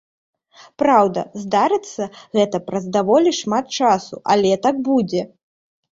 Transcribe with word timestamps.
Праўда, 0.81 1.19
здарыцца 1.41 2.07
гэта 2.39 2.57
праз 2.69 2.89
даволі 2.97 3.37
шмат 3.41 3.65
часу, 3.81 4.15
але 4.37 4.51
так 4.69 4.75
будзе. 4.89 5.21